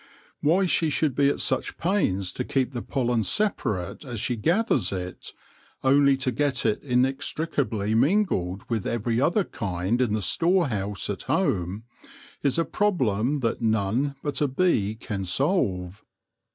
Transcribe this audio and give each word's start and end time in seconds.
Why 0.39 0.65
she 0.65 0.89
should 0.89 1.13
be 1.13 1.29
at 1.29 1.39
such 1.39 1.77
pains 1.77 2.33
to 2.33 2.43
keep 2.43 2.71
the 2.71 2.81
pollen 2.81 3.23
separate 3.23 4.03
as 4.03 4.19
she 4.19 4.35
gathers 4.35 4.91
it, 4.91 5.31
only 5.83 6.17
to 6.17 6.31
get 6.31 6.65
it 6.65 6.81
inextricably 6.81 7.93
mingled 7.93 8.67
with 8.67 8.87
every 8.87 9.21
other 9.21 9.43
kind 9.43 10.01
in 10.01 10.13
the 10.13 10.21
storehouse 10.23 11.07
at 11.11 11.21
home, 11.29 11.83
is 12.41 12.57
a 12.57 12.65
problem 12.65 13.41
that 13.41 13.61
none 13.61 14.15
but 14.23 14.41
a 14.41 14.47
bee 14.47 14.95
can 14.95 15.23
solve. 15.23 16.03